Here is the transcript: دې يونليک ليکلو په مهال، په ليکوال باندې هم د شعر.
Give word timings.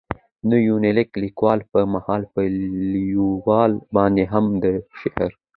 دې 0.49 0.59
يونليک 0.69 1.09
ليکلو 1.23 1.69
په 1.71 1.79
مهال، 1.93 2.21
په 2.33 2.41
ليکوال 2.93 3.71
باندې 3.95 4.23
هم 4.33 4.45
د 4.63 4.65
شعر. 4.99 5.31